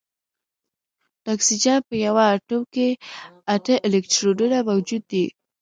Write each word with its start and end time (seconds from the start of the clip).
د 1.23 1.25
اکسیجن 1.35 1.77
په 1.87 1.95
یوه 2.05 2.23
اتوم 2.35 2.61
کې 2.73 2.87
اته 3.53 3.73
الکترونونه 3.87 4.57
موجود 4.69 5.03
وي 5.11 5.25